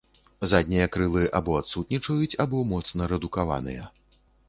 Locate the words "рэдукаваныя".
3.15-3.83